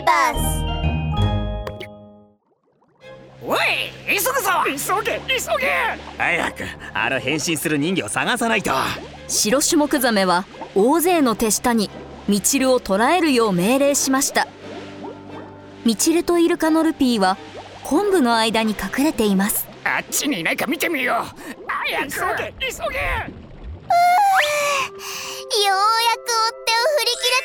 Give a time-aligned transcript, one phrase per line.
[0.00, 0.64] ーバス
[3.40, 3.58] おい
[4.06, 4.50] 急ぐぞ。
[4.66, 5.96] 急げ急げ。
[6.18, 8.72] 早くあの変身する人魚を探さないと。
[9.28, 11.88] 白種目ザメは大勢の手下に
[12.26, 14.48] ミチルを捕らえるよう命令しました。
[15.84, 17.38] ミチルとイルカのルピーは
[17.84, 19.68] 昆布の間に隠れています。
[19.84, 21.16] あっちにいないか見てみよう。
[21.66, 22.10] 早く。
[22.10, 22.98] 急げ急げ。
[22.98, 23.04] よ
[25.64, 27.36] うやく追っ手を振り切れ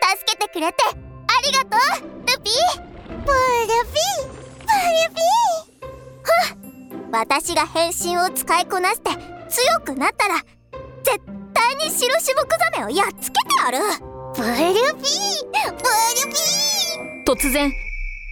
[0.00, 0.16] た。
[0.16, 1.07] 助けてくれて
[1.38, 5.78] ありがとうルピーブルピーブルピー
[7.12, 9.10] 私が変身を使いこなして
[9.48, 10.34] 強くなったら
[11.04, 11.20] 絶
[11.54, 13.78] 対に白種目ザメをやっつけてやる。
[14.34, 15.78] ブルピーブル
[16.26, 17.72] ピー突然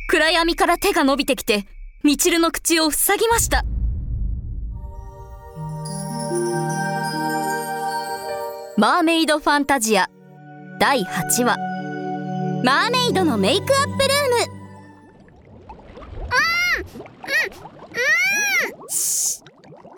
[0.08, 1.64] 暗闇から手が伸びてきて
[2.02, 3.64] ミチルの口を塞ぎました。
[8.76, 10.10] マーメイドファンタジア
[10.80, 11.75] 第8話。
[12.64, 14.56] マーメイドのメイクアップルーム。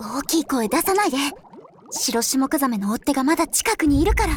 [0.00, 1.16] 大きい声出さないで。
[1.90, 4.34] 白種目ザメの追っ手がまだ近くにいるから。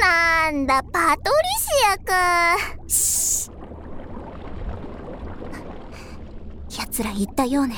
[0.00, 2.56] なんだパトリシアか。
[6.76, 7.74] 奴ら言ったようね。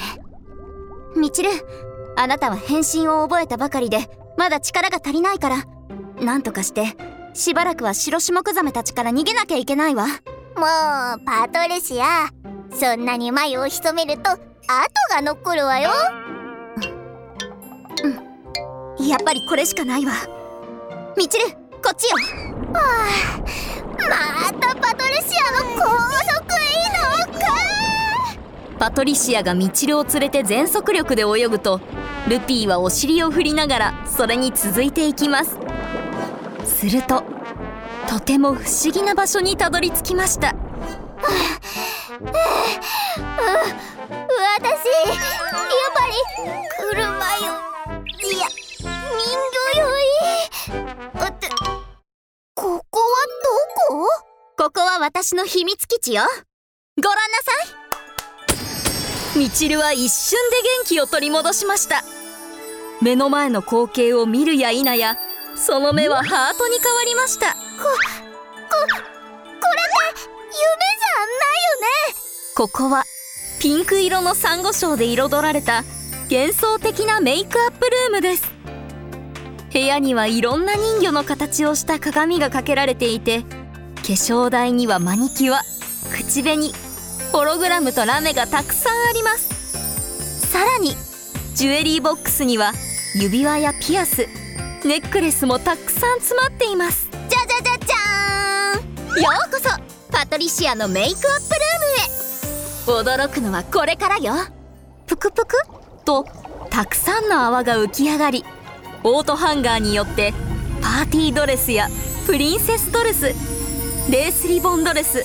[1.17, 1.51] みちる
[2.17, 5.65] あなたは変身を覚えたばかりでまだ力が足りないから
[6.21, 6.97] なんとかして。
[7.35, 10.07] しばらくは白種目ザメたちから逃げなきゃいけないわ。
[10.07, 10.17] もう
[11.25, 12.31] パトリシア。
[12.75, 14.41] そんなに眉を潜めると後
[15.11, 15.91] が残るわよ。
[18.99, 20.13] うん、やっぱりこれしかないわ。
[21.17, 21.45] みちる
[21.83, 22.17] こっちよ。
[22.73, 23.57] はあ
[23.99, 27.45] またパトリシアの高速移動か。
[28.79, 31.81] パトリシアがミチルを連れて全速力で泳ぐと
[32.29, 35.59] ルピーはお尻を振りながらそれに続いていきます
[36.89, 37.25] すると
[38.09, 40.55] とても不思議な場所にたどり着きました。
[44.59, 46.13] 私やっぱり
[46.81, 47.53] 車よ
[48.23, 48.47] いや
[48.79, 50.05] 人魚より
[51.27, 51.49] って
[52.55, 53.17] ここは
[53.91, 54.07] どこ
[54.57, 56.23] ここは私の秘密基地よ
[57.03, 57.53] ご覧なさ
[59.35, 62.03] いみちるは一瞬で元気を取り戻しました
[63.03, 65.19] 目の前の光景を見るや否や
[65.57, 67.53] その目はハートに変わりました。
[67.53, 67.89] ここ
[70.49, 72.17] 夢じゃないよね。
[72.55, 73.05] ここは
[73.59, 75.83] ピンク色のサンゴ礁で彩られた
[76.31, 78.53] 幻想的なメイクアップルームです。
[79.73, 83.49] 部屋にはいろんな人魚の形をした鏡がかけられていて化
[84.03, 85.63] 粧台にはマニキュア
[86.13, 86.73] 口紅
[87.33, 90.49] ホログラムとラメがたくさんあります。
[90.49, 90.95] さらに
[91.55, 92.73] ジュエリーボックスには
[93.15, 94.29] 指輪やピアス
[94.87, 97.11] ネックレスもたくさん詰まっています。
[97.11, 99.21] じゃじゃじゃじゃーん。
[99.21, 99.69] ようこそ
[100.13, 103.05] パトリシアのメイクアップルームへ。
[103.05, 104.35] 驚くのはこれからよ。
[105.09, 105.57] ぷくぷく？
[106.05, 106.25] と
[106.71, 108.45] たくさんの泡が浮き上がり
[109.03, 110.33] オートハンガーによって
[110.81, 111.89] パーティードレスや
[112.25, 113.35] プリンセスドレス
[114.09, 115.25] レースリボンドレス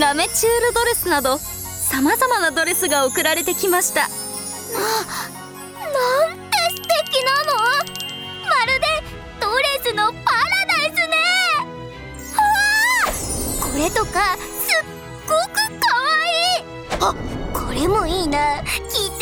[0.00, 4.02] ラメチュールドレスなどさまざまなドレスが送られてきました。
[4.02, 4.08] な
[6.28, 6.41] なん
[13.82, 14.84] れとかすっ
[15.26, 16.64] ごくかわいい。
[17.00, 17.14] あ
[17.52, 18.62] これもいいな。
[18.62, 19.18] 着てみ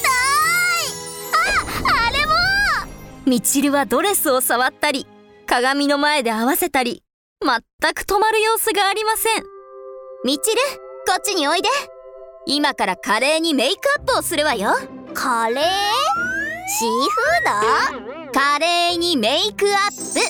[0.00, 0.08] た
[0.78, 1.42] い。
[1.90, 2.32] ああれも。
[3.26, 5.08] みちるはドレスを触ったり
[5.46, 7.02] 鏡の前で合わせたり
[7.42, 9.42] 全く止まる様子がありません。
[10.24, 10.56] みちる
[11.08, 11.68] こっちにおいで。
[12.46, 14.70] 今から華麗にメイクアップをするわよ。
[15.14, 15.58] カレー？
[16.68, 18.38] シーフード？
[18.38, 20.20] 華麗にメイクアップ。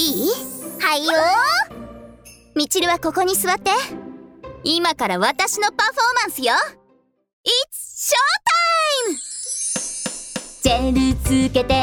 [0.00, 0.30] いい？
[0.80, 1.12] はいよ
[2.56, 3.70] みちるはここに座って。
[4.64, 6.54] 今から私のパフォーマンスよ。
[7.44, 8.14] It's
[9.12, 9.18] showtime!
[10.62, 11.14] ジェル
[11.48, 11.74] つけて。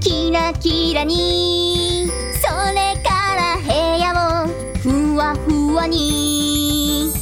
[0.00, 2.08] キラキラに。
[2.40, 3.68] それから部
[4.00, 4.14] 屋
[4.46, 4.48] を。
[4.78, 7.12] ふわふわに。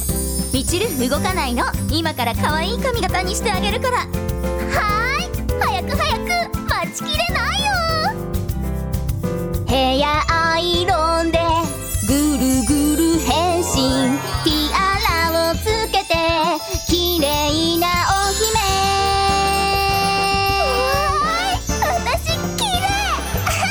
[0.53, 1.65] みちる動かないの？
[1.91, 4.07] 今から可愛い髪型にしてあげるから。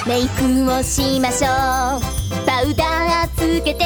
[0.08, 1.50] メイクをしましょう。
[2.46, 3.84] パウダーつけて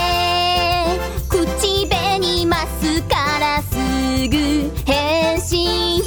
[1.28, 3.74] 口紅マスカラす
[4.28, 6.04] ぐ変身よ。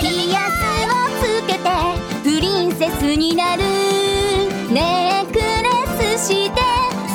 [0.00, 1.60] ピアスをつけて
[2.24, 3.62] プリンセスになる
[4.72, 5.40] ネックレ
[6.18, 6.60] スして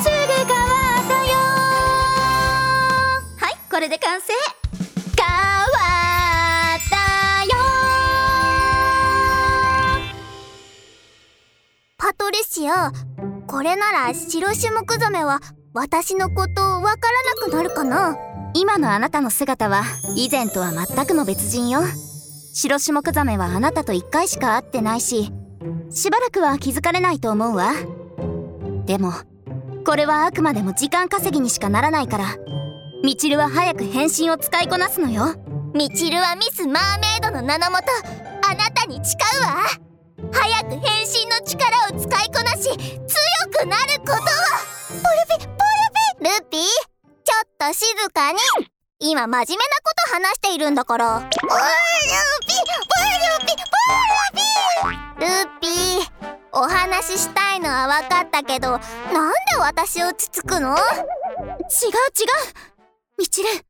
[0.02, 0.16] すぐ
[0.46, 0.64] 変わ
[1.02, 1.36] ったよ。
[3.36, 4.35] はいこれで完成。
[12.56, 12.90] パトリシア
[13.46, 15.40] これなら白シュモクザメは
[15.74, 18.16] 私のことわからなくなるかな？
[18.54, 19.82] 今のあなたの姿は
[20.16, 21.80] 以前とは全くの別人よ。
[22.54, 25.30] 白シュモクザメはあなたと1回しか会ってないし
[25.90, 27.72] しばらくは気づかれないと思うわ。
[28.86, 29.12] でも
[29.84, 32.24] これはあくまでも時間稼ぎにしかならないから。
[33.04, 35.34] ミチルは早く変身を使いこなすのよ。
[35.74, 37.84] ミチルはミス・マーメイドの名のもと
[38.50, 39.62] あなたに誓うわ。
[40.32, 42.05] 早く変身の力を使い
[42.66, 42.78] し強
[43.52, 45.54] くなることをポルピポル
[46.20, 48.38] ピルピーちょっと静かに。
[48.98, 51.20] 今真面目なこと話しているんだから。
[51.20, 51.60] ポルピポル
[53.46, 53.76] ピポ
[55.20, 55.28] ルピル
[55.60, 60.70] ピーお話ししたいのは分かったけどなんで私をつつくの？
[60.70, 60.80] 違う違う。
[63.18, 63.62] みちるあれ見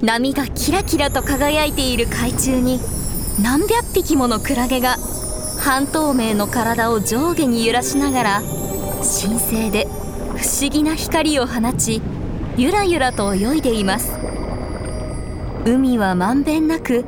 [0.00, 0.06] て。
[0.06, 2.80] 波がキラキラと輝いている海中に
[3.42, 4.96] 何百匹ものクラゲが
[5.66, 8.40] 半透明の体を上下に揺らしながら
[9.20, 9.88] 神聖で
[10.36, 12.00] 不思議な光を放ち
[12.56, 14.12] ゆらゆらと泳いでいます。
[15.64, 17.04] 海はまんべんなく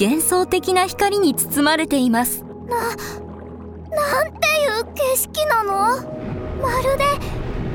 [0.00, 2.42] 幻想的な光に包まれています。
[2.68, 5.70] ななんていう景色なの？
[6.60, 7.04] まるで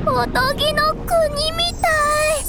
[0.05, 1.87] おとぎの国みた
[2.35, 2.43] い。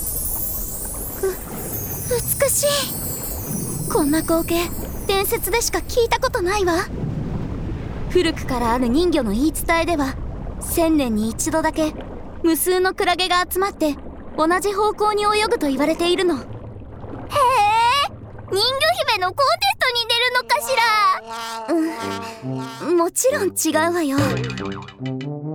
[2.43, 3.93] 美しい。
[3.93, 4.69] こんな光景
[5.07, 6.75] 伝説でしか聞いたことないわ。
[8.10, 10.14] 古くからある人魚の言い伝えでは
[10.60, 11.93] 千年に一度だけ
[12.43, 13.96] 無数のクラゲが集まって
[14.37, 16.37] 同じ方向に泳ぐと言われているの。
[16.37, 16.44] へえ
[18.50, 18.60] 人魚
[19.12, 19.44] 姫のコンテ
[19.75, 20.75] ストに出るのかし
[21.66, 22.88] ら？
[22.88, 24.16] うんもちろん違うわよ。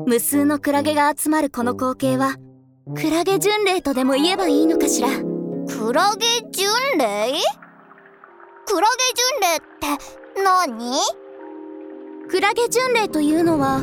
[0.05, 2.35] 無数のクラゲが集まるこの光景は
[2.95, 5.07] クラゲ巡礼とでも言えばいいのかしら？
[5.09, 6.67] クラゲ巡
[6.99, 7.33] 礼？
[8.65, 10.99] クラゲ巡礼って何？
[12.29, 13.81] クラゲ巡礼というのは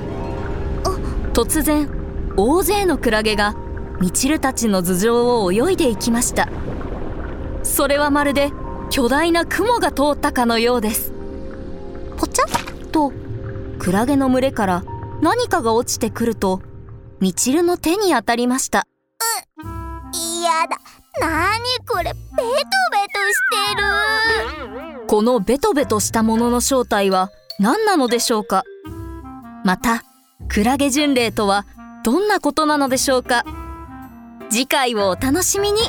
[1.33, 1.89] 突然
[2.37, 3.55] 大勢のクラゲが
[4.01, 6.49] ミチルたちの頭上を泳いでいきました。
[7.63, 8.51] それはまるで
[8.89, 11.13] 巨大な雲が通ったかのようです。
[12.17, 13.13] ポチャッと
[13.79, 14.85] クラゲの群れから
[15.21, 16.63] 何かが落ちてくると
[17.21, 18.87] ミチルの手に当たりました。
[19.59, 19.63] う
[20.43, 20.79] やだ。
[21.21, 23.39] なにこれベトベトし
[23.69, 25.07] てる。
[25.07, 28.65] このベトベトしたものの正体は何なのでしょうか？
[29.67, 30.03] また
[30.49, 31.67] クラゲ巡礼とは
[32.03, 33.45] どんなことなのでしょうか？
[34.49, 35.83] 次回をお楽しみに。